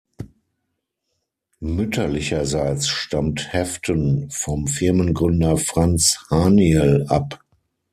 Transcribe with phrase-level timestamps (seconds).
[1.59, 7.43] Mütterlicherseits stammt Haeften vom Firmengründer Franz Haniel ab.